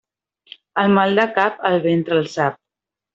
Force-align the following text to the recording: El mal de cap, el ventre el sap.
El 0.83 0.95
mal 0.95 1.13
de 1.21 1.25
cap, 1.37 1.59
el 1.71 1.77
ventre 1.87 2.17
el 2.23 2.31
sap. 2.37 2.57